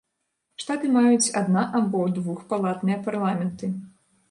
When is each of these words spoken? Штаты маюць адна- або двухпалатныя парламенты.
Штаты 0.63 0.89
маюць 0.95 1.33
адна- 1.41 1.67
або 1.81 2.03
двухпалатныя 2.17 3.01
парламенты. 3.11 3.73